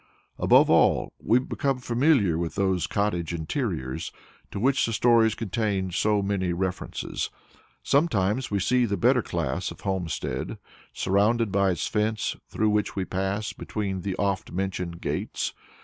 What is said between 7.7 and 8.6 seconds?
Sometimes we